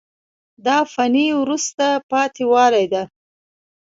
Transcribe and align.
دا 0.65 0.77
فني 0.93 1.27
وروسته 1.41 1.85
پاتې 2.11 2.43
والی 2.51 2.85
ده. 2.93 3.03